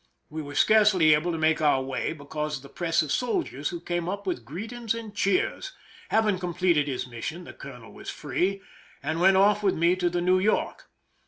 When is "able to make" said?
1.13-1.61